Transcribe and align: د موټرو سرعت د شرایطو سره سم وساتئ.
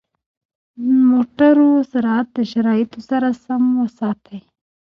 د 0.83 0.83
موټرو 1.11 1.69
سرعت 1.91 2.27
د 2.37 2.39
شرایطو 2.51 2.99
سره 3.09 3.29
سم 3.43 3.63
وساتئ. 3.81 4.39